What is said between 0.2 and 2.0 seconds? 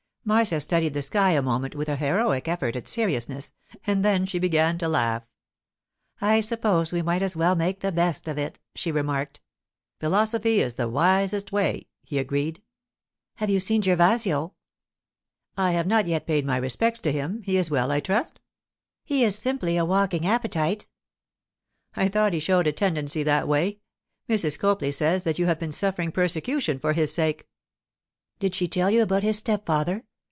Marcia studied the sky a moment with an